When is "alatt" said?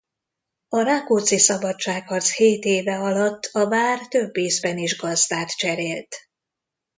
2.99-3.49